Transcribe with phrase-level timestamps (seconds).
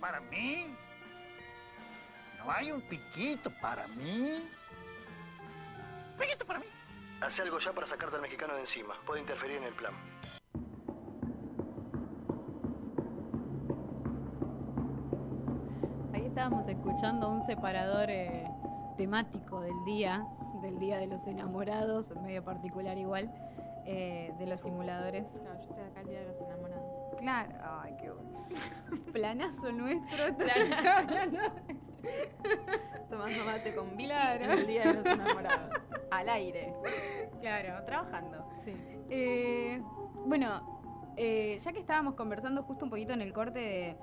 [0.00, 0.74] para mí?
[2.38, 4.48] ¿No hay un piquito para mí?
[6.18, 6.66] ¿Piquito para mí?
[7.20, 8.94] Hace algo ya para sacarte al mexicano de encima.
[9.04, 9.92] Puede interferir en el plan.
[16.14, 18.46] Ahí estábamos escuchando un separador eh,
[18.96, 20.26] temático del día,
[20.62, 23.30] del Día de los Enamorados, medio particular igual,
[23.84, 25.26] eh, de los simuladores.
[25.42, 26.69] No, yo estoy acá el día de los enamorados.
[27.20, 28.46] Claro, ay, qué bueno.
[29.12, 30.36] Planazo nuestro.
[30.38, 31.52] Planazo.
[33.10, 34.44] Tomando mate con Vicky Claro.
[34.44, 35.70] en el día de los enamorados.
[36.10, 36.74] Al aire.
[37.40, 38.48] claro, trabajando.
[38.64, 38.74] Sí.
[39.10, 39.82] Eh,
[40.26, 40.80] bueno,
[41.16, 43.96] eh, ya que estábamos conversando justo un poquito en el corte de-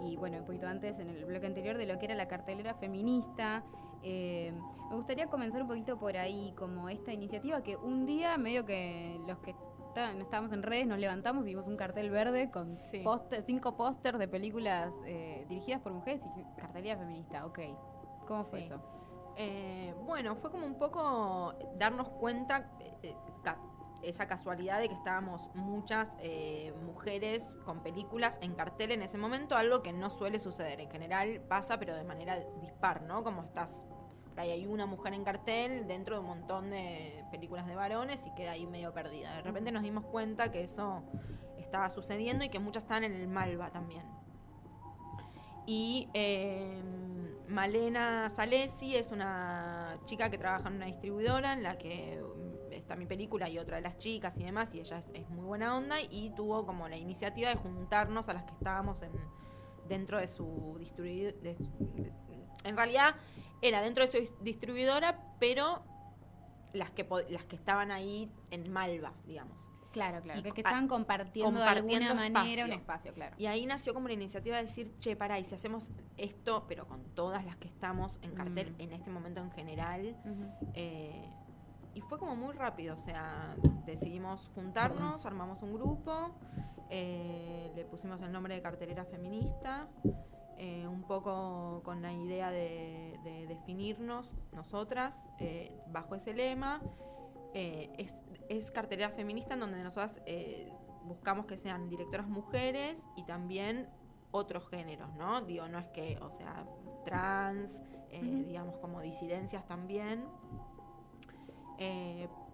[0.00, 2.74] y bueno, un poquito antes en el bloque anterior de lo que era la cartelera
[2.74, 3.62] feminista,
[4.02, 4.52] eh,
[4.90, 9.18] me gustaría comenzar un poquito por ahí, como esta iniciativa que un día medio que
[9.26, 9.54] los que
[9.94, 13.04] está- estábamos en redes nos levantamos y vimos un cartel verde con Sí.
[13.46, 17.60] cinco pósters de películas eh, dirigidas por mujeres y cartelera feminista, ok.
[18.26, 18.66] ¿Cómo fue Sí.
[18.66, 18.80] eso?
[19.36, 23.58] Eh, bueno, fue como un poco darnos cuenta, eh, eh, ca-
[24.02, 29.56] esa casualidad de que estábamos muchas eh, mujeres con películas en cartel en ese momento,
[29.56, 30.80] algo que no suele suceder.
[30.80, 33.24] En general pasa, pero de manera dispar, ¿no?
[33.24, 33.70] Como estás,
[34.34, 38.18] por ahí hay una mujer en cartel dentro de un montón de películas de varones
[38.26, 39.36] y queda ahí medio perdida.
[39.36, 41.04] De repente nos dimos cuenta que eso
[41.56, 44.02] estaba sucediendo y que muchas estaban en el Malva también.
[45.66, 46.82] Y eh,
[47.46, 52.96] Malena Salesi es una chica que trabaja en una distribuidora en la que mm, está
[52.96, 55.76] mi película y otra de las chicas y demás, y ella es, es muy buena
[55.76, 59.12] onda y tuvo como la iniciativa de juntarnos a las que estábamos en,
[59.88, 61.36] dentro de su distribuidora.
[62.64, 63.14] En realidad
[63.68, 65.82] era dentro de su dis- distribuidora, pero
[66.72, 69.58] las que, las que estaban ahí en Malva, digamos.
[69.92, 72.64] Claro, claro, Y que, estaban compartiendo, compartiendo de alguna manera espacio.
[72.64, 73.36] un espacio, claro.
[73.38, 76.86] Y ahí nació como la iniciativa de decir, che, pará, y si hacemos esto, pero
[76.88, 78.80] con todas las que estamos en cartel Mm.
[78.80, 80.16] en este momento en general.
[80.74, 81.24] Eh,
[81.94, 83.54] y fue como muy rápido, o sea,
[83.86, 86.32] decidimos juntarnos, armamos un grupo,
[86.90, 89.86] eh, le pusimos el nombre de cartelera feminista,
[90.58, 96.80] eh, un poco con la idea de, de definirnos nosotras eh, bajo ese lema.
[97.54, 98.14] Eh, es,
[98.48, 100.12] es cartelera feminista en donde nosotras
[101.04, 103.88] buscamos que sean directoras mujeres y también
[104.30, 105.40] otros géneros, ¿no?
[105.42, 106.64] Digo, no es que, o sea,
[107.04, 107.78] trans,
[108.10, 110.24] digamos como disidencias también.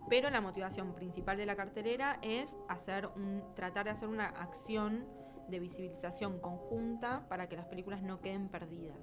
[0.09, 5.06] Pero la motivación principal de la cartelera es hacer un, tratar de hacer una acción
[5.50, 8.99] de visibilización conjunta para que las películas no queden perdidas.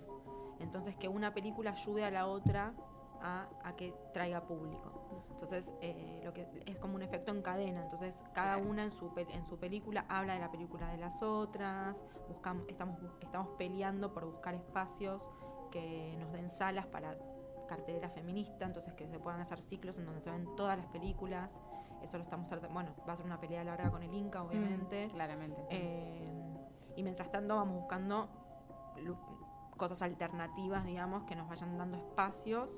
[0.59, 2.73] Entonces que una película ayude a la otra
[3.21, 5.25] a, a que traiga público.
[5.33, 7.83] Entonces eh, lo que es como un efecto en cadena.
[7.83, 8.69] Entonces cada Claro.
[8.69, 11.95] una en su en su película habla de la película de las otras.
[12.27, 15.21] Buscamos estamos estamos peleando por buscar espacios
[15.71, 17.17] que nos den salas para
[17.67, 21.49] cartelera feminista, entonces que se puedan hacer ciclos en donde se ven todas las películas.
[22.01, 22.73] Eso lo estamos tratando.
[22.73, 25.07] Bueno, va a ser una pelea larga con el Inca, obviamente.
[25.07, 25.61] Mm, claramente.
[25.69, 26.31] Eh,
[26.95, 28.27] y mientras tanto vamos buscando
[29.77, 32.69] cosas alternativas, digamos, que nos vayan dando espacios.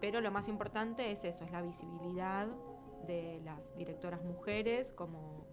[0.00, 2.48] Pero lo más importante es eso, es la visibilidad
[3.06, 5.46] de las directoras mujeres como,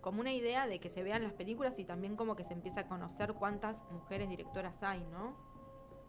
[0.00, 2.80] como una idea de que se vean las películas y también como que se empieza
[2.80, 5.36] a conocer cuántas mujeres directoras hay, ¿no?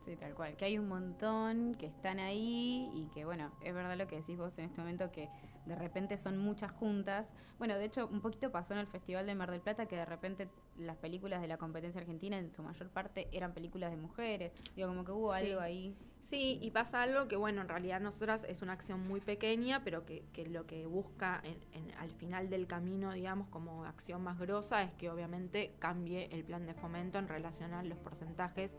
[0.04, 0.56] Sí, tal cual.
[0.58, 4.38] Que hay un montón que están ahí y que, bueno, es verdad lo que decís
[4.38, 5.30] vos en este momento, que
[5.66, 7.32] de repente son muchas juntas.
[7.58, 10.06] Bueno, de hecho, un poquito pasó en el Festival de Mar del Plata que de
[10.06, 14.52] repente las películas de la competencia argentina en su mayor parte eran películas de mujeres.
[14.76, 15.46] Digo, como que hubo Sí.
[15.48, 15.96] algo ahí.
[16.20, 20.06] Sí, y pasa algo que, bueno, en realidad nosotras es una acción muy pequeña, pero
[20.06, 24.38] que, que lo que busca en, en- al final del camino, digamos, como acción más
[24.40, 28.72] grosa, es que obviamente cambie el plan de fomento en relación a los porcentajes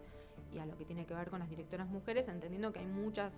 [0.54, 3.34] y a lo que tiene que ver con las directoras mujeres, entendiendo que hay muchas,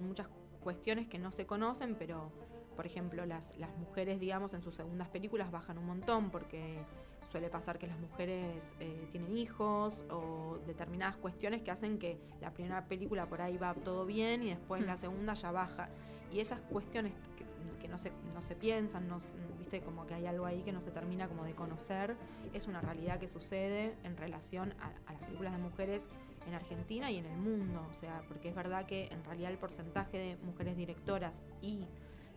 [0.00, 0.28] muchas
[0.62, 2.30] cuestiones que no se conocen, pero,
[2.76, 6.78] por ejemplo, las, las mujeres, digamos, en sus segundas películas bajan un montón, porque
[7.30, 12.52] suele pasar que las mujeres eh, tienen hijos o determinadas cuestiones que hacen que la
[12.52, 15.00] primera película por ahí va todo bien y después la Hmm.
[15.00, 15.88] segunda ya baja.
[16.32, 17.44] Y esas cuestiones que,
[17.80, 19.18] que no, se, no se piensan, no,
[19.58, 22.16] viste como que hay algo ahí que no se termina como de conocer,
[22.54, 26.02] es una realidad que sucede en relación a, a las películas de mujeres
[26.48, 27.86] en Argentina y en el mundo.
[27.90, 31.80] O sea, porque es verdad que en realidad el porcentaje de mujeres directoras y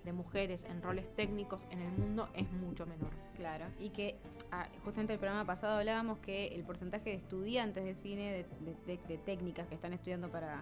[0.03, 3.11] de mujeres en roles técnicos en el mundo es mucho menor.
[3.35, 3.65] Claro.
[3.79, 4.15] Y que
[4.51, 9.17] ah, justamente el programa pasado hablábamos que el porcentaje de estudiantes de cine, de, de-
[9.19, 10.55] técnicas que están estudiando para,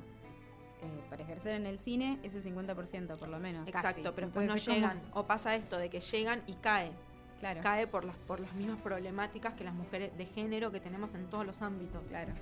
[0.81, 3.65] eh, para ejercer en el cine, es el 50% por lo menos.
[3.67, 4.01] Exacto, casi.
[4.13, 5.01] pero después no como- llegan.
[5.13, 6.91] O pasa esto de que llegan y cae.
[7.39, 7.61] Claro.
[7.63, 11.29] Cae por las, por las mismas problemáticas que las mujeres de género que tenemos en
[11.29, 12.01] todos los ámbitos.
[12.09, 12.33] Claro.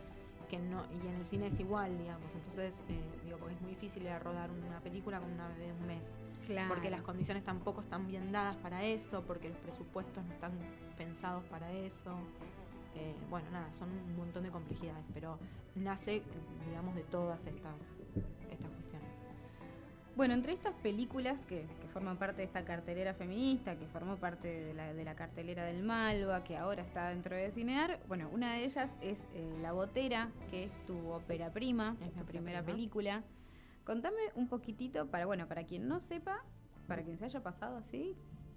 [0.50, 2.32] Que no y en el cine es igual, digamos.
[2.34, 5.68] Entonces, eh, digo, porque es muy difícil ir a rodar una película con una bebé
[5.68, 6.04] de un mes.
[6.46, 6.70] Claro.
[6.70, 10.52] Porque las condiciones tampoco están bien dadas para eso, porque los presupuestos no están
[10.98, 12.16] pensados para eso.
[12.96, 15.38] Eh, bueno, nada, son un montón de complejidades, pero
[15.76, 16.24] nace,
[16.68, 17.76] digamos, de todas estas,
[18.50, 18.72] estas.
[20.18, 24.48] Bueno, entre estas películas que, que forman parte de esta cartelera feminista, que formó parte
[24.48, 28.54] de la, de la cartelera del Malva, que ahora está dentro de Cinear, bueno, una
[28.54, 32.76] de ellas es eh, La Botera, que es tu ópera prima, Es tu primera prima.
[32.76, 33.24] película.
[33.84, 36.44] Contame un poquitito, para bueno, para quien no sepa,
[36.88, 38.16] para quien se haya pasado así,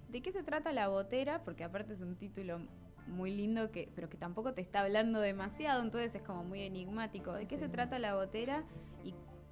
[0.09, 1.43] ¿de qué se trata La Botera?
[1.45, 2.59] Porque aparte es un título
[3.07, 7.35] muy lindo, que pero que tampoco te está hablando demasiado, entonces es como muy enigmático.
[7.35, 8.65] ¿De qué se trata La Botera?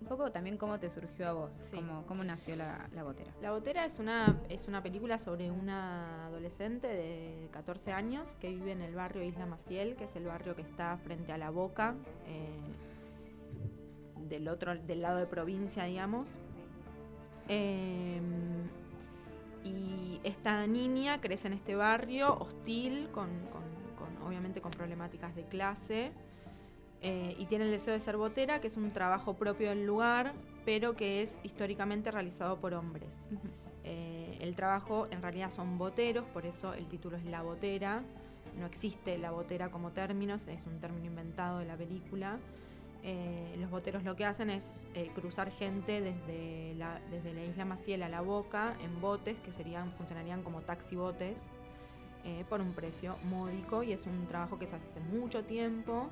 [0.01, 1.77] Un poco también cómo te surgió a vos, Sí.
[1.77, 3.33] cómo, cómo nació la, la Botera.
[3.43, 8.73] La Botera es una, es una película sobre una adolescente de 14 años que vive
[8.73, 11.95] en el barrio Isla Maciel, que es el barrio que está frente a la boca,
[12.27, 12.61] eh,
[14.29, 16.29] del otro, del lado de provincia, digamos.
[17.49, 18.21] Eh,
[19.65, 25.45] y esta niña crece en este barrio hostil, con, con- con- obviamente con problemáticas de
[25.45, 26.13] clase,
[27.03, 30.33] eh, y tiene el deseo de ser botera, que es un trabajo propio del lugar,
[30.65, 33.13] pero que es históricamente realizado por hombres.
[33.85, 38.03] Eh, el trabajo en realidad son boteros, por eso el título es La Botera.
[38.61, 42.39] No existe la botera como término, es un término inventado de la película.
[43.05, 44.65] Eh, los boteros lo que hacen es
[44.95, 49.53] eh, cruzar gente desde la, desde la isla Maciel a la boca en botes que
[49.53, 51.37] serían, funcionarían como taxibotes
[52.25, 56.09] eh, por un precio módico y es un trabajo que se hace hace mucho tiempo,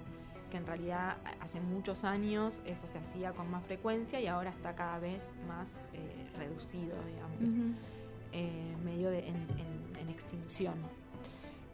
[0.51, 4.75] que en realidad hace muchos años eso se hacía con más frecuencia y ahora está
[4.75, 7.39] cada vez más eh, reducido, digamos
[8.33, 10.75] eh, medio de, en, en- en extinción.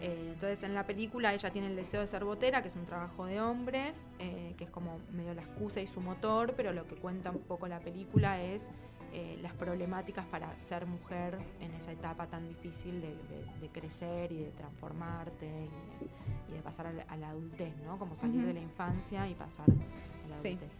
[0.00, 2.86] Eh, entonces en la película ella tiene el deseo de ser botera, que es un
[2.86, 6.96] trabajo de hombres, que es como medio la excusa y su motor, pero lo que
[6.96, 8.62] cuenta un poco la película es
[9.12, 14.32] eh, las problemáticas para ser mujer en esa etapa tan difícil de, de- de crecer
[14.32, 17.98] y de transformarte y de, y de pasar a la, a la adultez, ¿no?
[17.98, 18.46] Como salir Ujú.
[18.48, 20.48] de la infancia y pasar a la Sí.
[20.48, 20.70] adultez.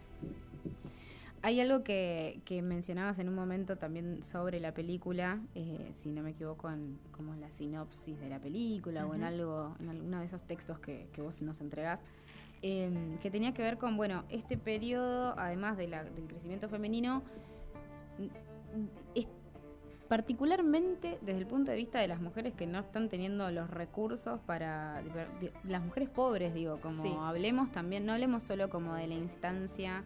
[1.45, 6.23] Hay algo que, que mencionabas en un momento también sobre la película, eh, si no
[6.23, 10.19] me equivoco, en como en la sinopsis de la película o en algo, en alguno
[10.21, 11.99] de esos textos que, que vos nos entregás,
[12.61, 17.23] eh, que tenía que ver con, bueno, este periodo, además de la- del crecimiento femenino,
[19.15, 19.27] es
[20.07, 24.39] particularmente desde el punto de vista de las mujeres que no están teniendo los recursos
[24.45, 25.01] para
[25.41, 27.13] de- las mujeres pobres digo como Sí.
[27.19, 30.03] hablemos también no hablemos solo como de la instancia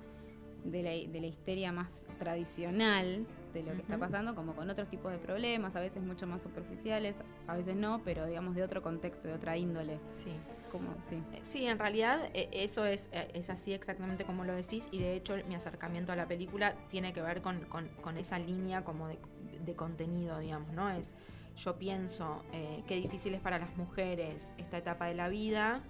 [0.63, 3.25] de la, de la histeria más tradicional
[3.57, 4.01] de lo que está Ujú.
[4.05, 7.15] pasando, como con otros tipos de problemas, a veces mucho más superficiales,
[7.47, 9.99] a veces no, pero digamos de otro contexto, de otra índole.
[10.23, 10.31] Sí.
[10.71, 11.15] Como, sí.
[11.33, 14.99] Eh, Sí, en realidad eh, eso es, eh, es así exactamente como lo decís y
[14.99, 18.83] de hecho mi acercamiento a la película tiene que ver con, con- con esa línea
[18.83, 19.17] como de,
[19.65, 20.89] de contenido, digamos, ¿no?
[20.89, 21.09] Es,
[21.55, 25.81] yo pienso eh, qué difícil es para las mujeres esta etapa de la vida,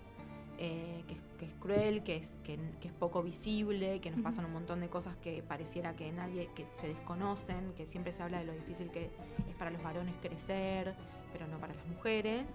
[0.58, 4.20] eh, que, es, que es cruel, que es, que, que es poco visible, que nos
[4.20, 4.24] Ujú.
[4.30, 8.24] pasan un montón de cosas que pareciera que nadie, que se desconocen, que siempre se
[8.24, 9.06] habla de lo difícil que
[9.50, 10.96] es para los varones crecer,
[11.32, 12.46] pero no para las mujeres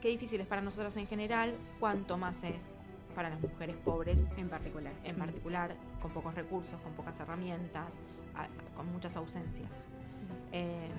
[0.00, 2.62] qué difícil es para nosotras en general, cuánto más es
[3.16, 4.92] para las mujeres pobres En particular.
[5.02, 7.92] en particular, con pocos recursos, con pocas herramientas,
[8.76, 9.68] con muchas ausencias.
[10.52, 10.90] Eh,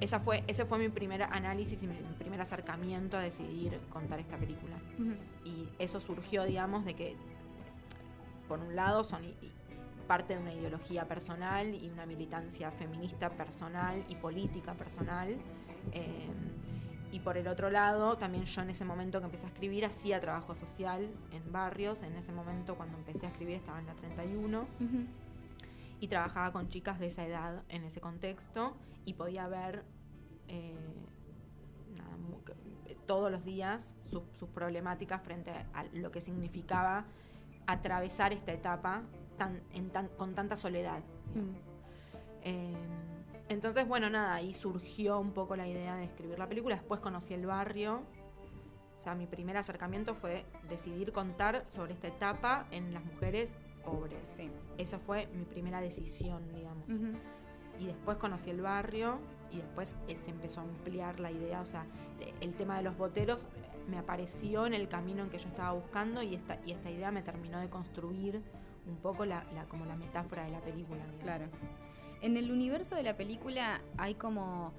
[0.00, 4.20] esa fue, ese fue mi primer análisis y mi, mi primer acercamiento a decidir contar
[4.20, 4.76] esta película.
[4.98, 5.14] Ujú.
[5.44, 7.16] Y eso surgió, digamos, de que,
[8.46, 9.22] por un lado, son
[10.06, 15.36] parte de una ideología personal y una militancia feminista personal y política personal.
[15.92, 16.28] eh,
[17.10, 20.20] y por el otro lado, también yo en ese momento que empecé a escribir hacía
[20.20, 22.02] trabajo social en barrios.
[22.02, 25.06] En ese momento, cuando empecé a escribir, estaba en la 31 Ujú.
[26.00, 29.84] Y trabajaba con chicas de esa edad en ese contexto y podía ver
[30.48, 30.76] eh,
[31.96, 32.16] nada,
[32.86, 37.04] eh, todos los días sus, sus problemáticas frente a lo que significaba
[37.66, 39.02] atravesar esta etapa
[39.36, 41.00] tan, en tan- con tanta soledad.
[41.34, 41.56] digamos.
[42.42, 42.76] Eh,
[43.48, 46.76] entonces, bueno, nada, ahí surgió un poco la idea de escribir la película.
[46.76, 48.02] Después conocí el barrio.
[48.96, 53.54] O sea, mi primer acercamiento fue decidir contar sobre esta etapa en las mujeres
[53.90, 54.18] pobres.
[54.36, 54.50] Sí.
[54.76, 56.88] Esa fue mi primera decisión, digamos.
[57.80, 59.18] Y después conocí el barrio
[59.52, 61.60] y después eh, se empezó a ampliar la idea.
[61.60, 61.86] O sea,
[62.40, 63.48] el tema de los boteros eh,
[63.88, 67.10] me apareció en el camino en que yo estaba buscando y esta, y esta idea
[67.10, 68.42] me terminó de construir
[68.86, 70.98] un poco la, la- como la metáfora de la película.
[71.04, 71.22] digamos.
[71.22, 71.44] Claro.
[72.20, 74.72] En el universo de la película hay como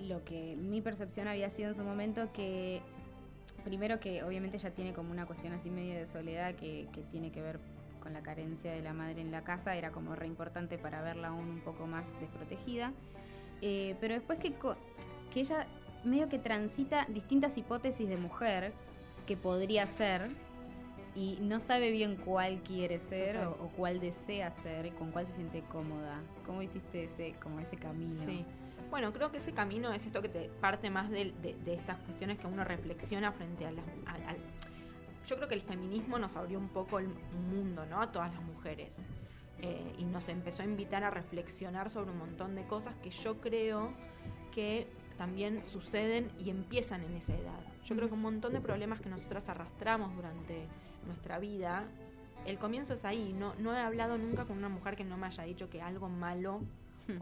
[0.00, 2.80] lo que mi percepción había sido en su momento que
[3.64, 7.30] primero que obviamente ella tiene como una cuestión así medio de soledad que, que tiene
[7.30, 7.60] que ver
[8.02, 11.28] con la carencia de la madre en la casa, era como re importante para verla
[11.28, 12.92] aún un poco más desprotegida.
[13.60, 14.52] Eh, pero después que,
[15.32, 15.66] que ella
[16.04, 18.72] medio que transita distintas hipótesis de mujer
[19.26, 20.30] que podría ser
[21.14, 25.34] y no sabe bien cuál quiere ser o, cuál desea ser y con cuál se
[25.34, 26.20] siente cómoda.
[26.46, 28.24] ¿Cómo hiciste ese, como ese camino?
[28.26, 28.44] Sí.
[28.90, 32.38] Bueno, creo que ese camino es esto que te parte más de, de estas cuestiones
[32.38, 33.84] que uno reflexiona frente a las...
[34.06, 34.36] al-
[35.26, 37.08] yo creo que el feminismo nos abrió un poco el
[37.50, 38.00] mundo, ¿no?
[38.00, 38.96] A todas las mujeres.
[39.58, 43.40] Eh, y nos empezó a invitar a reflexionar sobre un montón de cosas que yo
[43.40, 43.92] creo
[44.52, 47.60] que también suceden y empiezan en esa edad.
[47.84, 50.66] Yo creo que un montón de problemas que nosotras arrastramos durante
[51.06, 51.84] nuestra vida,
[52.44, 53.32] el comienzo es ahí.
[53.32, 56.08] No, no he hablado nunca con una mujer que no me haya dicho que algo
[56.08, 56.60] malo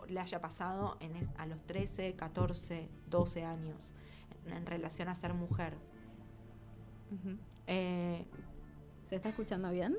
[0.08, 3.92] le haya pasado en es- a los 13, 14, 12 años
[4.46, 5.74] en, en relación a ser mujer.
[7.12, 7.36] Ujú.
[7.70, 8.24] Eh,
[9.08, 9.96] ¿Se está escuchando bien?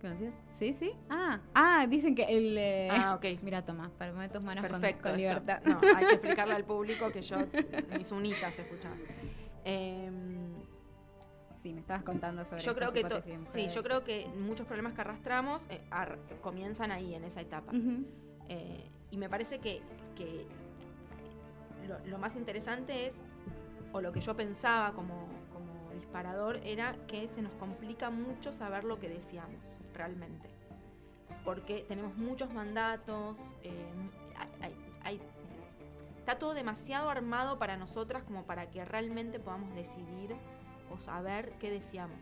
[0.00, 0.34] ¿Qué me decías?
[0.58, 0.92] ¿Sí, sí?
[1.08, 2.56] Ah, ah, dicen que el...
[2.58, 3.24] eh, ah, ok.
[3.42, 5.02] Mira, toma, para poner tus manos con- Perfecto.
[5.04, 5.18] con, esto.
[5.18, 5.60] libertad.
[5.64, 7.38] No, hay que explicarle al público que yo,
[7.96, 8.98] mis unitas se escuchaban.
[9.64, 10.48] Em,
[11.62, 13.02] Sí, me estabas contando sobre yo creo que
[13.52, 17.72] sí, yo creo que muchos problemas que arrastramos eh, ar- comienzan ahí en esa etapa.
[18.48, 19.82] Eh, y me parece que,
[20.14, 20.46] que
[21.88, 23.14] lo, lo más interesante es,
[23.92, 25.26] o lo que yo pensaba como
[26.08, 29.60] disparador, era que se nos complica mucho saber lo que deseamos
[29.92, 30.48] realmente.
[31.44, 33.86] Porque tenemos muchos mandatos, eh,
[34.62, 34.74] hay-
[35.04, 35.20] hay-
[36.18, 40.34] está todo demasiado armado para nosotras como para que realmente podamos decidir
[40.90, 42.18] o saber qué deseamos.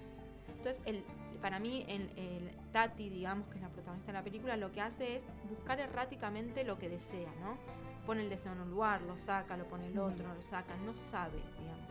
[0.49, 1.05] Entonces, el,
[1.41, 4.81] para mí, el, el Tati, digamos, que es la protagonista de la película, lo que
[4.81, 7.57] hace es buscar erráticamente lo que desea, ¿no?
[8.05, 10.97] Pone el deseo en un lugar, lo saca, lo pone el otro, lo saca, no
[10.97, 11.87] sabe, digamos.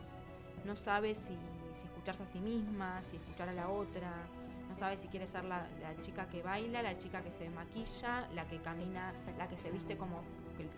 [0.65, 1.37] No sabe si
[2.05, 4.11] escucharse a sí misma, si escuchar a la otra,
[4.69, 8.29] no sabe si quiere ser la, la chica que baila, la chica que se maquilla,
[8.35, 10.21] la que camina, la que se viste como,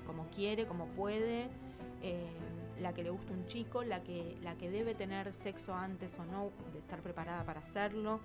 [0.06, 1.50] como quiere, como puede,
[2.02, 2.26] eh,
[2.80, 6.24] la que le gusta un chico, la que, la que debe tener sexo antes o
[6.24, 8.22] no, de estar preparada para hacerlo.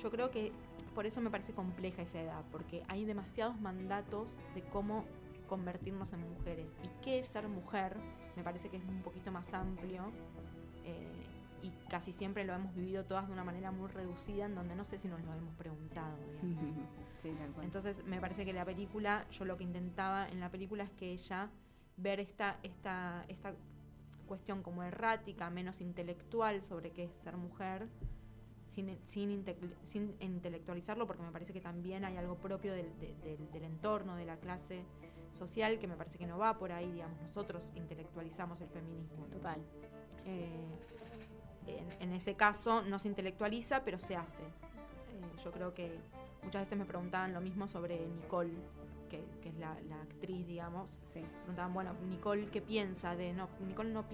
[0.00, 0.52] Yo creo que
[0.94, 5.04] por eso me parece compleja esa edad, porque hay demasiados mandatos de cómo
[5.48, 6.68] convertirnos en mujeres.
[6.84, 7.96] ¿Y qué es ser mujer?
[8.36, 10.12] Me parece que es un poquito más amplio.
[10.84, 11.26] eh,
[11.66, 14.84] y casi siempre lo hemos vivido todas de una manera muy reducida, en donde no
[14.84, 16.16] sé si nos lo hemos preguntado.
[16.42, 16.88] digamos.
[17.22, 17.64] Sí, tal cual.
[17.66, 21.10] Entonces me parece que la película, yo lo que intentaba en la película es que
[21.12, 21.48] ella
[21.96, 23.52] ver esta, esta, esta
[24.26, 27.88] cuestión como errática, menos intelectual sobre qué es ser mujer,
[28.70, 29.56] sin, sin, inte-
[29.88, 34.14] sin intelectualizarlo, porque me parece que también hay algo propio del, de- del- del entorno,
[34.16, 34.84] de la clase
[35.38, 39.26] social, que me parece que no va por ahí, digamos, nosotros intelectualizamos el feminismo.
[39.26, 39.60] Total.
[40.26, 40.50] Eh,
[41.66, 44.42] en, en ese caso no se intelectualiza, pero se hace.
[44.42, 45.98] Eh, yo creo que
[46.42, 48.52] muchas veces me preguntaban lo mismo sobre Nicole,
[49.10, 50.88] que, que es la, la actriz, digamos.
[51.02, 51.20] Sí.
[51.38, 53.32] Preguntaban, bueno, Nicole, ¿qué piensa de...?
[53.32, 54.04] No, Nicole no,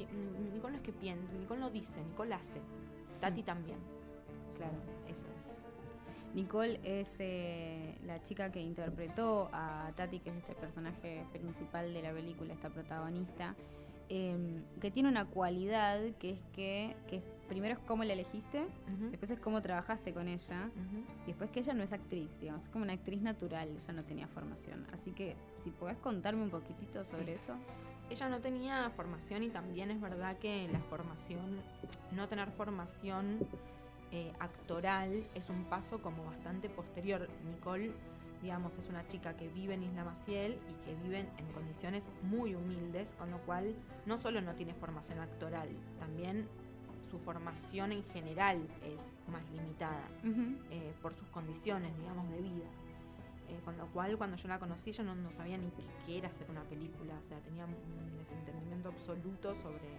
[0.53, 2.61] Nicole no es que piensa, Nicole no dice, Nicole hace.
[3.21, 3.45] Tati Mm.
[3.45, 3.79] también.
[4.57, 4.75] Claro.
[5.09, 6.35] Eso es.
[6.35, 12.03] Nicole es eh, la chica que interpretó a Tati, que es este personaje principal de
[12.03, 13.55] la película, esta protagonista,
[14.09, 18.67] em, que tiene una cualidad que es que, que es- primero es cómo la elegiste,
[19.11, 20.71] después es cómo trabajaste con ella,
[21.25, 24.03] y después que ella no es actriz, digamos, es como una actriz natural, ella no
[24.05, 24.87] tenía formación.
[24.95, 27.31] Así que si podés contarme un poquitito sobre Sí.
[27.45, 27.55] eso.
[28.09, 31.61] Ella no tenía formación y también es verdad que la formación,
[32.13, 33.39] no tener formación
[34.13, 37.29] eh, actoral es un paso como bastante posterior.
[37.47, 37.93] Nicole,
[38.43, 42.55] digamos, es una chica que vive en Isla Maciel y que vive en condiciones muy
[42.55, 45.69] humildes, con lo cual no solo no tiene formación actoral,
[45.99, 46.47] también
[47.13, 48.99] su formación en general es
[49.31, 50.09] más limitada
[50.71, 52.71] eh, por sus condiciones, digamos, de vida.
[53.51, 55.71] Eh, con lo cual, cuando yo la conocí, ella no, no sabía ni
[56.07, 59.91] qué, era hacer una película, o sea, tenía un desentendimiento absoluto sobre,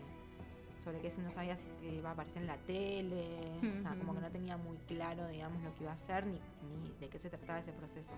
[0.84, 4.16] sobre que no sabía si te iba a aparecer en la tele, o sea, como
[4.16, 7.20] que no tenía muy claro, digamos, lo que iba a hacer ni, ni de qué
[7.20, 8.16] se trataba ese proceso.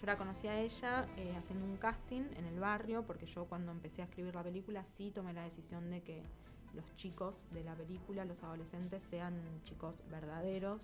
[0.00, 3.70] Yo la conocí a ella eh, haciendo un casting en el barrio, porque yo cuando
[3.70, 6.22] empecé a escribir la película sí tomé la decisión de que
[6.74, 9.34] los chicos de la película, los adolescentes, sean
[9.64, 10.80] chicos verdaderos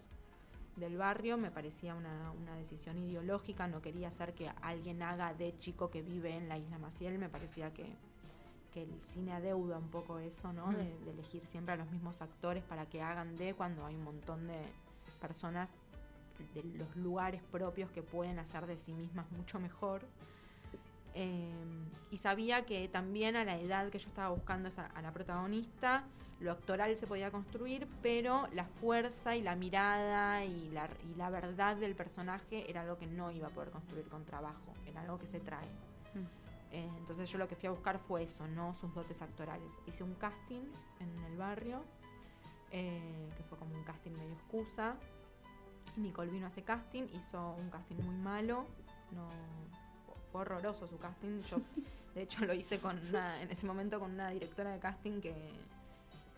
[0.77, 1.37] del barrio.
[1.37, 6.03] Me parecía una, una decisión ideológica, no quería hacer que alguien haga de chico que
[6.03, 7.87] vive en la isla Maciel, me parecía que,
[8.73, 10.73] que el cine adeuda un poco eso, ¿no?
[10.73, 14.05] De, de elegir siempre a los mismos actores para que hagan de cuando hay un
[14.05, 14.61] montón de
[15.21, 15.69] personas
[16.55, 20.03] de los lugares propios que pueden hacer de sí mismas mucho mejor.
[21.19, 21.51] Eh,
[22.11, 26.05] y sabía que también a la edad que yo estaba buscando a la protagonista,
[26.41, 31.31] lo actoral se podía construir, pero la fuerza y la mirada y la, y la
[31.31, 35.19] verdad del personaje era algo que no iba a poder construir con trabajo, era algo
[35.19, 35.67] que se trae.
[36.73, 39.71] Eh, entonces yo lo que fui a buscar fue eso, no sus dotes actorales.
[39.87, 40.65] Hice un casting
[41.01, 41.83] en el barrio,
[42.71, 44.97] eh, que fue como un casting medio excusa.
[45.97, 48.67] Nicole vino a ese casting, hizo un casting muy malo,
[49.13, 49.31] no
[50.37, 51.43] fue horroroso su casting.
[51.51, 51.59] Yo,
[52.15, 55.35] de hecho, lo hice con una, en ese momento con una directora de casting que,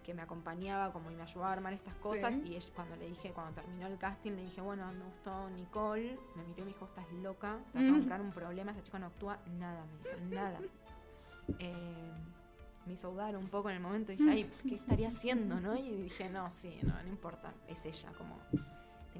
[0.04, 2.32] que me acompañaba como y me ayudaba a armar estas cosas.
[2.34, 2.42] Sí.
[2.46, 6.16] Y ella, cuando le dije, cuando terminó el casting, le dije, bueno, me gustó Nicole.
[6.36, 7.98] Me miró y me dijo, estás loca, te vas a Mm.
[7.98, 10.60] comprar un problema, esa chica no actúa nada, me dijo, nada.
[11.58, 12.12] Eh,
[12.86, 14.12] me hizo dudar un poco en el momento.
[14.12, 15.76] Dije, ay, ¿qué estaría haciendo, no?
[15.76, 18.38] Y dije, no, sí, no, no importa, es ella, como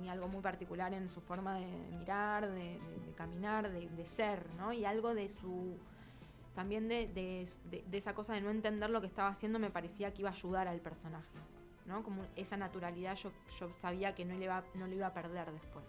[0.09, 1.67] tenía algo muy particular en su forma de
[1.99, 4.73] mirar, de, de- de caminar, de, de ser, ¿no?
[4.73, 5.77] Y algo de su
[6.55, 7.47] también de,
[7.93, 10.67] esa cosa de no entender lo que estaba haciendo me parecía que iba a ayudar
[10.67, 11.29] al personaje,
[11.87, 12.03] ¿no?
[12.03, 15.53] Como esa naturalidad yo, yo sabía que no le, iba, no le iba a perder
[15.53, 15.85] después.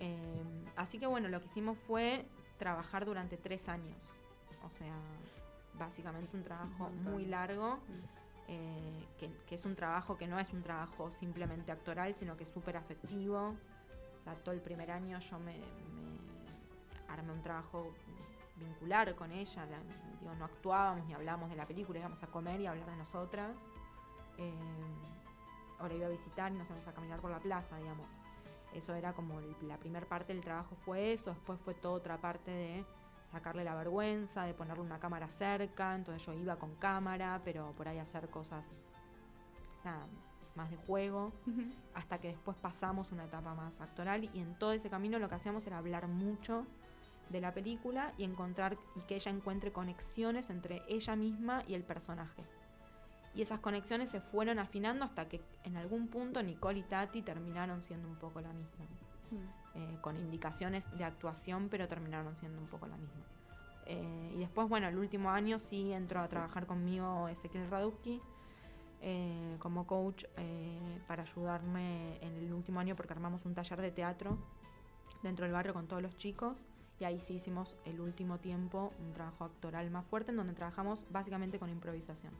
[0.00, 0.42] Eh,
[0.76, 2.26] así que bueno, lo que hicimos fue
[2.58, 3.96] trabajar durante tres años,
[4.66, 4.92] o sea,
[5.78, 7.78] básicamente un trabajo muy largo,
[8.48, 12.44] eh, que, que es un trabajo que no es un trabajo simplemente actoral, sino que
[12.44, 13.54] es súper afectivo.
[14.20, 17.92] O sea, todo el primer año yo me, me armé un trabajo
[18.56, 19.66] vincular con ella.
[19.66, 19.78] la-
[20.20, 22.96] digo, no actuábamos ni hablábamos de la película, íbamos a comer y a hablar de
[22.96, 23.54] nosotras.
[24.38, 24.52] Eh,
[25.78, 28.06] ahora iba a visitar y nos íbamos a caminar por la plaza, digamos.
[28.74, 32.18] Eso era como el- la primera parte del trabajo fue eso, después fue toda otra
[32.18, 32.84] parte de
[33.30, 37.88] sacarle la vergüenza, de ponerle una cámara cerca, entonces yo iba con cámara, pero por
[37.88, 38.64] ahí hacer cosas,
[39.84, 40.06] nada,
[40.54, 41.32] más de juego,
[41.94, 45.36] hasta que después pasamos una etapa más actoral y en todo ese camino lo que
[45.36, 46.66] hacíamos era hablar mucho
[47.30, 51.84] de la película y encontrar y que ella encuentre conexiones entre ella misma y el
[51.84, 52.42] personaje.
[53.34, 57.82] Y esas conexiones se fueron afinando hasta que en algún punto Nicole y Tati terminaron
[57.82, 58.86] siendo un poco la misma
[59.78, 63.22] eh, con indicaciones de actuación, pero terminaron siendo un poco la misma.
[63.86, 68.20] Eh, y después, bueno, el último año sí entró a trabajar conmigo Ezequiel Radowski
[69.00, 73.92] eh, como coach eh, para ayudarme en el último año porque armamos un taller de
[73.92, 74.36] teatro
[75.22, 76.56] dentro del barrio con todos los chicos
[76.98, 81.06] y ahí sí hicimos el último tiempo un trabajo actoral más fuerte en donde trabajamos
[81.10, 82.32] básicamente con improvisación.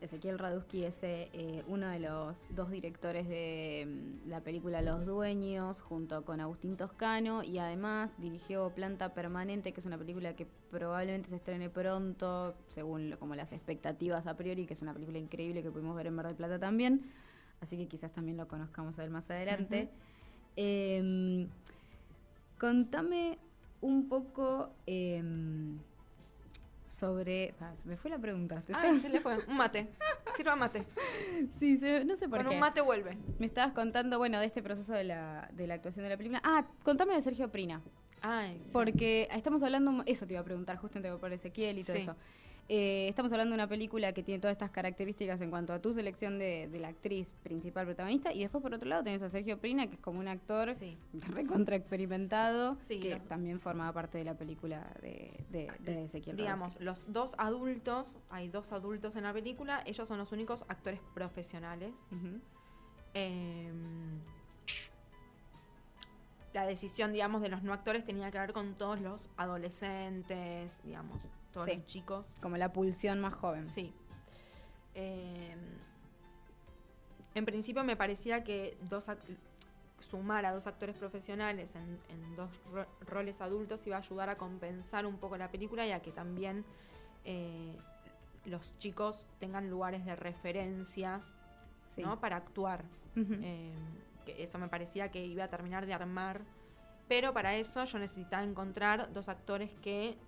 [0.00, 3.86] Ezequiel Radusky es eh, uno de los dos directores de
[4.24, 9.80] mm, la película Los Dueños, junto con Agustín Toscano, y además dirigió Planta Permanente, que
[9.80, 14.66] es una película que probablemente se estrene pronto, según lo- como las expectativas a priori,
[14.66, 17.10] que es una película increíble que pudimos ver en Mar del Plata también,
[17.60, 19.88] así que quizás también lo conozcamos a él más adelante.
[20.56, 21.48] Em,
[22.58, 23.38] contame
[23.80, 25.78] un poco em,
[26.86, 27.54] sobre...
[27.60, 28.62] ah, se me fue la pregunta.
[28.62, 29.38] te Ay, se le fue.
[29.46, 29.88] Un mate.
[30.36, 30.84] Sirva mate.
[31.58, 32.54] Sí, se- no sé por Con qué.
[32.54, 33.16] un mate vuelve.
[33.38, 36.40] Me estabas contando, bueno, de este proceso de la, de la actuación de la película.
[36.44, 37.80] Ah, contame de Sergio Prina.
[38.22, 38.70] Ay, sí.
[38.72, 42.02] Porque estamos hablando, eso te iba a preguntar justamente por Ezequiel y todo Sí.
[42.02, 42.16] eso.
[42.68, 45.94] Eh, estamos hablando de una película que tiene todas estas características en cuanto a tu
[45.94, 48.32] selección de, de la actriz principal protagonista.
[48.32, 50.98] Y después, por otro lado, tenés a Sergio Prina, que es como un actor Sí.
[51.32, 56.36] recontra experimentado, Sí, que también formaba parte de la película de, de, de Ezequiel.
[56.36, 61.00] Digamos, los dos adultos, hay dos adultos en la película, ellos son los únicos actores
[61.14, 61.92] profesionales.
[63.14, 63.70] Eh,
[66.52, 71.20] la decisión, digamos, de los no actores tenía que ver con todos los adolescentes, digamos,
[71.56, 71.76] todos Sí.
[71.76, 72.26] los chicos.
[72.42, 73.66] Como la pulsión más joven.
[73.66, 73.92] Sí.
[74.94, 75.54] Eh,
[77.34, 79.06] en principio me parecía que dos
[80.00, 84.36] sumar a dos actores profesionales en, en dos ro- roles adultos iba a ayudar a
[84.36, 86.64] compensar un poco la película y a que también
[87.24, 87.74] eh,
[88.44, 91.20] los chicos tengan lugares de referencia
[91.94, 92.02] Sí.
[92.02, 92.20] ¿no?
[92.20, 92.84] para actuar.
[93.16, 93.72] Eh,
[94.26, 96.42] que eso me parecía que iba a terminar de armar.
[97.08, 100.18] Pero para eso yo necesitaba encontrar dos actores que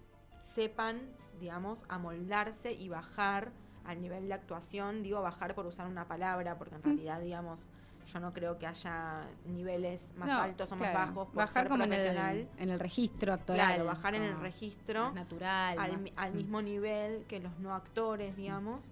[0.42, 1.00] sepan,
[1.40, 3.50] digamos, amoldarse y bajar
[3.84, 5.02] al nivel de actuación.
[5.02, 7.66] Digo bajar por usar una palabra, porque en realidad, digamos,
[8.12, 11.06] yo no creo que haya niveles más No, altos o más claro.
[11.08, 12.36] bajos por Bajar ser como en profesional.
[12.36, 13.66] el, en el registro actoral.
[13.66, 15.78] Claro, bajar en el registro natural.
[15.78, 16.36] al, más- Mm.
[16.36, 18.90] mismo nivel que los no actores, digamos.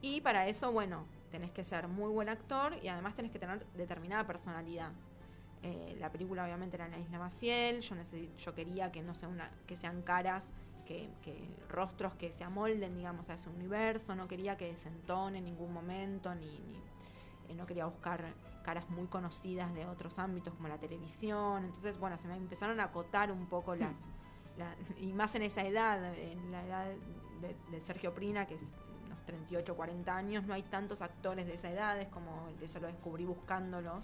[0.00, 3.64] Y para eso, bueno, tenés que ser muy buen actor y además tenés que tener
[3.76, 4.90] determinada personalidad.
[5.62, 7.96] Eh, la película obviamente era en la Isla Maciel, yo,
[8.38, 10.46] yo quería que no sea una, que sean caras,
[10.88, 15.44] que, que rostros que se amolden, digamos, a ese universo, no quería que desentone en
[15.44, 16.80] ningún momento, ni, ni-
[17.50, 18.24] eh, no quería buscar
[18.64, 21.64] caras muy conocidas de otros ámbitos como la televisión.
[21.66, 23.92] Entonces, bueno, se me empezaron a acotar un poco las,
[24.56, 26.86] la- y más en esa edad, en la edad
[27.42, 28.62] de, de Sergio Prina, que es
[29.06, 32.86] unos 38, 40 años, no hay tantos actores de esa edad, es como, eso lo
[32.86, 34.02] descubrí buscándolos.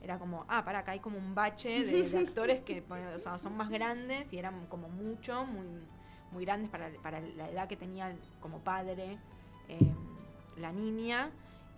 [0.00, 3.18] Era como, ah, para acá hay como un bache de, de actores que bueno, o
[3.18, 5.66] sea, son más grandes y eran como mucho, muy,
[6.32, 9.18] muy grandes para, para la edad que tenía como padre
[9.68, 9.92] eh,
[10.56, 11.30] la niña.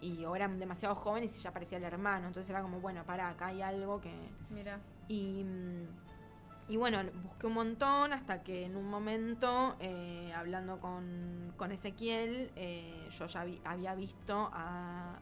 [0.02, 2.26] Y o eran demasiado jóvenes y ya parecía el hermano.
[2.28, 4.10] Entonces era como, bueno, para acá hay algo que,
[4.48, 4.78] Mira.
[5.08, 11.52] y, mm, y bueno, busqué un montón hasta que en un momento, eh, hablando con,
[11.58, 15.18] con Ezequiel, eh, yo ya vi- había visto a-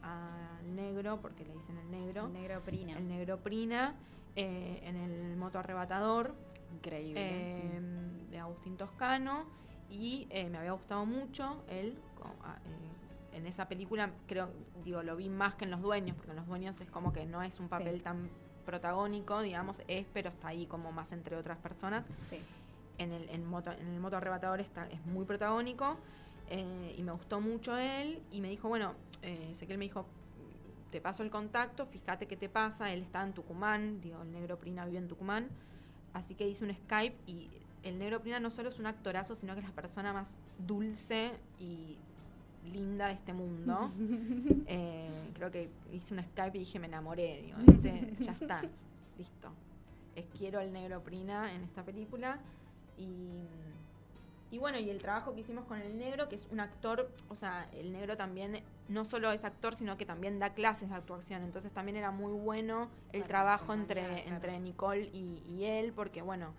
[0.60, 2.98] al negro, porque le dicen el negro, El negro Prina.
[2.98, 3.94] el negro Prina,
[4.36, 6.34] eh, en el moto arrebatador
[6.74, 7.20] Increíble.
[7.20, 7.80] eh,
[8.30, 9.46] de Agustín Toscano
[9.90, 14.50] y eh, me había gustado mucho él co- a- eh, en esa película creo
[14.84, 17.24] digo lo vi más que en los dueños porque en los dueños es como que
[17.26, 18.02] no es un papel Sí.
[18.02, 18.30] tan
[18.66, 22.40] protagónico digamos es pero está ahí como más entre otras personas Sí.
[22.98, 25.96] en el, en moto, en el moto arrebatador está, es muy protagónico
[26.48, 30.06] eh, y me gustó mucho él y me dijo, bueno, eh, Ezequiel me dijo,
[30.90, 34.58] te paso el contacto, fíjate qué te pasa, él está en Tucumán, digo, el negro
[34.58, 35.48] Prina vive en Tucumán,
[36.14, 37.48] así que hice un Skype y
[37.82, 40.28] el negro Prina no solo es un actorazo, sino que es la persona más
[40.66, 41.96] dulce y
[42.72, 43.90] linda de este mundo.
[44.70, 48.60] Eh, creo que hice un Skype y dije, me enamoré, digo, este, ya está,
[49.16, 49.50] listo.
[50.14, 52.38] Es, quiero al negro Prina en esta película.
[52.98, 53.46] Y,
[54.50, 57.34] y bueno, y el trabajo que hicimos con el negro, que es un actor, o
[57.34, 61.42] sea, el negro también no solo es actor, sino que también da clases de actuación.
[61.42, 64.22] Entonces también era muy bueno el Para trabajo entre, claro.
[64.28, 66.54] entre Nicole y, y él, porque bueno,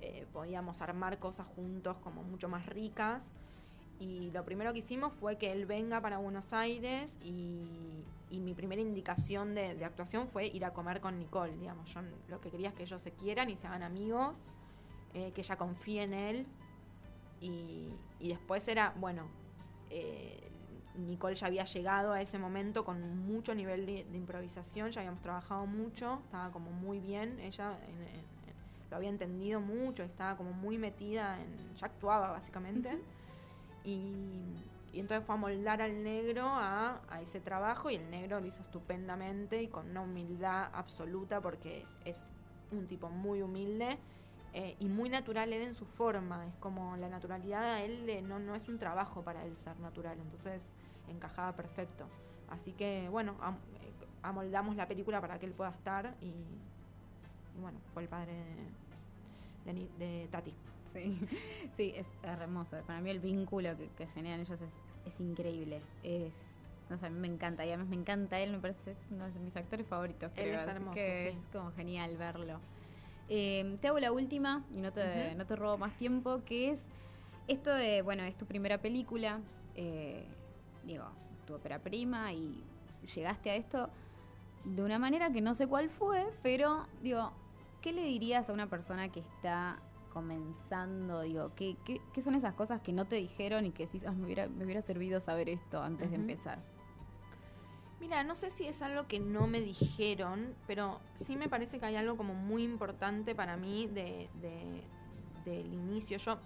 [0.00, 3.22] eh, podíamos armar cosas juntos como mucho más ricas.
[3.98, 8.54] Y lo primero que hicimos fue que él venga para Buenos Aires y, y mi
[8.54, 11.92] primera indicación de, de actuación fue ir a comer con Nicole, digamos.
[11.92, 14.48] Yo lo que quería es que ellos se quieran y se hagan amigos,
[15.14, 16.46] eh, que ella confíe en él.
[17.42, 19.24] Y, y después era, bueno,
[19.90, 20.48] eh,
[20.94, 25.20] Nicole ya había llegado a ese momento con mucho nivel de, de improvisación, ya habíamos
[25.22, 28.22] trabajado mucho, estaba como muy bien, ella en-
[28.90, 32.98] lo había entendido mucho, estaba como muy metida en, ya actuaba básicamente.
[33.84, 34.42] Y,
[34.92, 38.46] y entonces fue a moldar al negro a, a ese trabajo y el negro lo
[38.46, 42.28] hizo estupendamente y con una humildad absoluta porque es
[42.70, 43.98] un tipo muy humilde
[44.54, 46.46] eh, y muy natural él en su forma.
[46.46, 49.78] Es como la naturalidad a él eh, no, no es un trabajo para él ser
[49.80, 50.60] natural, entonces
[51.08, 52.06] encajaba perfecto.
[52.48, 56.26] Así que bueno, am- eh, amoldamos la película para que él pueda estar y,
[57.56, 58.32] y bueno, fue el padre
[59.64, 60.52] de, de de Tati.
[60.92, 61.18] Sí,
[61.76, 62.76] sí, es hermoso.
[62.86, 64.72] Para mí el vínculo que, que generan ellos es,
[65.06, 65.80] es increíble.
[66.02, 66.34] Es,
[66.90, 67.64] no sé, a mí me encanta.
[67.64, 70.30] Y además me encanta él, me parece es uno de mis actores favoritos.
[70.36, 71.38] Él es así hermoso, que sí.
[71.38, 72.60] Es como genial verlo.
[73.34, 75.38] Eh, te hago la última y no te, Ujú.
[75.38, 76.84] no te robo más tiempo, que es
[77.48, 79.40] esto de, bueno, es tu primera película,
[79.74, 80.26] eh,
[80.82, 81.06] digo,
[81.46, 82.62] tu ópera prima y
[83.14, 83.88] llegaste a esto
[84.64, 87.32] de una manera que no sé cuál fue, pero digo,
[87.80, 89.80] ¿qué le dirías a una persona que está
[90.12, 91.22] comenzando?
[91.22, 94.12] Digo, ¿qué, qué, qué son esas cosas que no te dijeron y que decís, "Ah,
[94.12, 96.58] me, hubiera, me hubiera servido saber esto antes de empezar?
[98.02, 101.86] Mira, no sé si es algo que no me dijeron, pero sí me parece que
[101.86, 104.82] hay algo como muy importante para mí de, de-
[105.44, 106.18] del inicio.
[106.18, 106.36] Yo,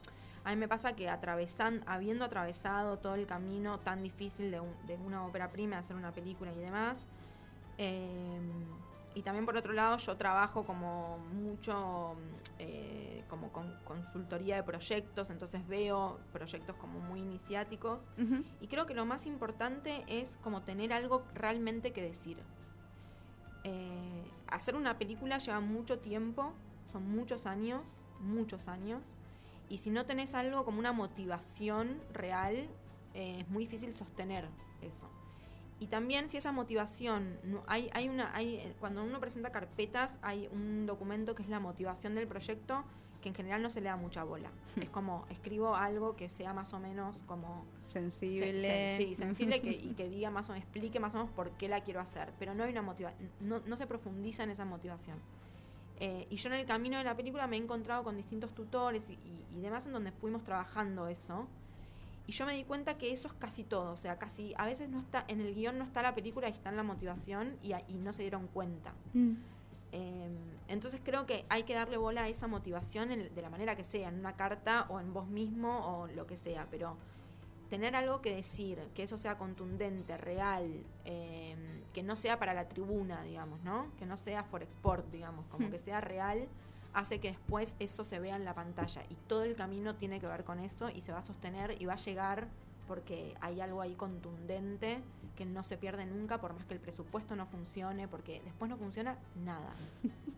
[0.44, 4.96] a mí me pasa que atravesan, habiendo atravesado todo el camino tan difícil de, de
[5.06, 6.98] una ópera prima, hacer una película y demás,
[7.78, 8.38] eh,
[9.16, 12.14] y también por otro lado yo trabajo como mucho
[12.58, 17.98] eh, como con consultoría de proyectos, entonces veo proyectos como muy iniciáticos.
[18.60, 22.36] Y creo que lo más importante es como tener algo realmente que decir.
[23.64, 26.52] Eh, hacer una película lleva mucho tiempo,
[26.92, 27.82] son muchos años,
[28.20, 29.02] muchos años.
[29.70, 32.68] Y si no tenés algo como una motivación real,
[33.14, 34.46] eh, es muy difícil sostener
[34.82, 35.15] eso.
[35.78, 40.48] Y también si esa motivación, hay, hay una, hay, eh, cuando uno presenta carpetas, hay
[40.50, 42.82] un documento que es la motivación del proyecto,
[43.20, 44.50] que en general no se le da mucha bola.
[44.76, 48.96] es como, escribo algo que sea más o menos como Sensible.
[48.96, 51.32] Sen- sen- sí, sensible que, y que diga más o menos, explique más o menos
[51.32, 52.32] por qué la quiero hacer.
[52.38, 55.18] Pero no hay una motivación, no, no se profundiza en esa motivación.
[55.98, 59.02] Eh, y yo en el camino de la película me he encontrado con distintos tutores
[59.08, 61.48] y, y- y demás en donde fuimos trabajando eso.
[62.26, 63.92] Y yo me di cuenta que eso es casi todo.
[63.92, 66.52] O sea, casi a veces no está, en el guion no está la película y
[66.52, 68.92] está en la motivación y, no se dieron cuenta.
[69.14, 69.32] Mm.
[69.92, 70.28] Eh,
[70.68, 73.84] entonces creo que hay que darle bola a esa motivación en- de la manera que
[73.84, 76.96] sea, en una carta o en vos mismo o lo que sea, pero
[77.70, 81.56] tener algo que decir, que eso sea contundente, real, eh,
[81.92, 83.86] que no sea para la tribuna, digamos, ¿no?
[83.98, 85.70] Que no sea for export, digamos, como Hmm.
[85.70, 86.46] que sea real,
[86.96, 89.02] hace que después eso se vea en la pantalla.
[89.10, 91.84] Y todo el camino tiene que ver con eso y se va a sostener y
[91.84, 92.48] va a llegar
[92.88, 95.02] porque hay algo ahí contundente
[95.36, 98.78] que no se pierde nunca por más que el presupuesto no funcione, porque después no
[98.78, 99.74] funciona nada.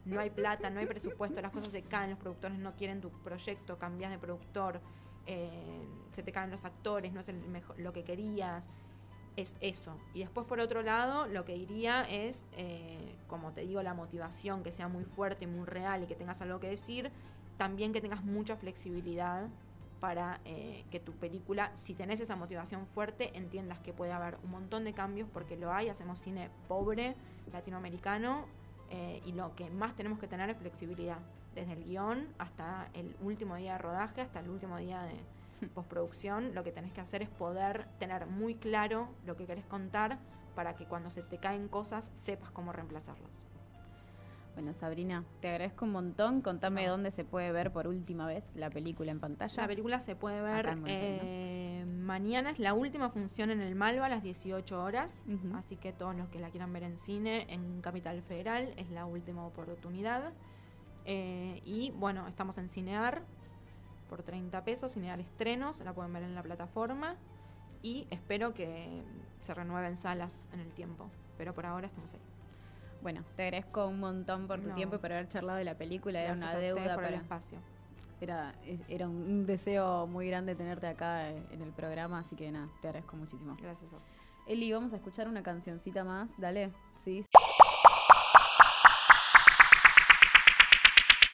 [0.04, 3.10] No hay plata, no hay presupuesto, las cosas se caen, los productores no quieren tu
[3.10, 4.80] proyecto, cambias de productor,
[5.26, 7.28] eh, se te caen los actores, no es
[7.76, 8.66] lo que querías.
[9.38, 9.96] Es eso.
[10.14, 14.64] Y después, por otro lado, lo que diría es, eh, como te digo, la motivación,
[14.64, 17.12] que sea muy fuerte, muy real y que tengas algo que decir.
[17.56, 19.46] También que tengas mucha flexibilidad
[20.00, 24.50] para eh, que tu película, si tenés esa motivación fuerte, entiendas que puede haber un
[24.50, 27.14] montón de cambios, porque lo hay, hacemos cine pobre,
[27.52, 28.44] latinoamericano,
[28.90, 31.18] eh, y lo que más tenemos que tener es flexibilidad,
[31.54, 35.14] desde el guion hasta el último día de rodaje, hasta el último día de
[35.74, 40.18] postproducción, lo que tenés que hacer es poder tener muy claro lo que querés contar
[40.54, 43.30] para que cuando se te caen cosas sepas cómo reemplazarlas.
[44.54, 46.40] Bueno, Sabrina, te agradezco un montón.
[46.42, 46.90] Contame No.
[46.90, 49.54] dónde se puede ver por última vez la película en pantalla.
[49.62, 54.08] La película se puede ver eh, mañana, es la última función en el Malva a
[54.08, 55.12] las 18 horas,
[55.54, 59.06] así que todos los que la quieran ver en cine, en Capital Federal, es la
[59.06, 60.32] última oportunidad.
[61.04, 63.22] Eh, y bueno, estamos en Cinear
[64.08, 67.16] por 30 pesos, Cinear estrenos, la pueden ver en la plataforma
[67.82, 69.02] y espero que
[69.40, 72.20] se renueven salas en el tiempo, pero por ahora estamos ahí.
[73.02, 74.74] Bueno, te agradezco un montón por tu No.
[74.74, 76.20] tiempo y por haber charlado de la película.
[76.20, 77.16] Era una deuda por el para.
[77.22, 77.58] espacio.
[78.20, 78.52] Era,
[78.88, 82.88] era un deseo muy grande tenerte acá eh, en el programa, así que nada, te
[82.88, 83.56] agradezco muchísimo.
[83.62, 84.20] Gracias a vos.
[84.48, 86.28] Eli, vamos a escuchar una cancioncita más.
[86.38, 86.72] Dale,
[87.04, 87.24] sí,